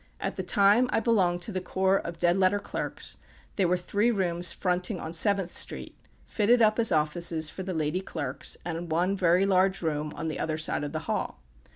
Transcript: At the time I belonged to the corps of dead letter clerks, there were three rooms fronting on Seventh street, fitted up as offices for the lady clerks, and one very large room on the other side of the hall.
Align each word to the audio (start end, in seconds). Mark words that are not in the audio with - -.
At 0.19 0.35
the 0.35 0.41
time 0.41 0.89
I 0.91 0.99
belonged 0.99 1.43
to 1.43 1.51
the 1.51 1.61
corps 1.61 1.99
of 1.99 2.17
dead 2.17 2.35
letter 2.35 2.57
clerks, 2.57 3.17
there 3.55 3.67
were 3.67 3.77
three 3.77 4.09
rooms 4.09 4.51
fronting 4.51 4.99
on 4.99 5.13
Seventh 5.13 5.51
street, 5.51 5.95
fitted 6.25 6.59
up 6.59 6.79
as 6.79 6.91
offices 6.91 7.51
for 7.51 7.61
the 7.61 7.75
lady 7.75 8.01
clerks, 8.01 8.57
and 8.65 8.91
one 8.91 9.15
very 9.15 9.45
large 9.45 9.83
room 9.83 10.11
on 10.15 10.27
the 10.27 10.39
other 10.39 10.57
side 10.57 10.83
of 10.83 10.91
the 10.91 11.01
hall. 11.05 11.39